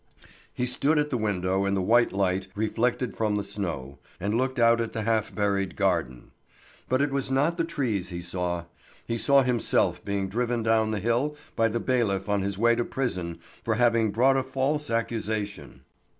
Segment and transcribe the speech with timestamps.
[0.51, 4.57] He stood at the window in the white light reflected from the snow, and looked
[4.57, 6.31] out at the half buried garden.
[6.89, 8.63] But it was not the trees he saw.
[9.05, 12.83] He saw himself being driven down the hill by the bailiff on his way to
[12.83, 15.81] prison for having brought a false accusation.